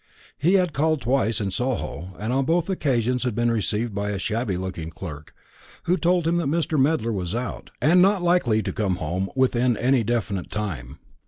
[0.39, 4.17] He had called twice in Soho, and on both occasions had been received by a
[4.17, 5.31] shabby looking clerk,
[5.83, 6.79] who told him that Mr.
[6.81, 10.97] Medler was out, and not likely to come home within any definite time.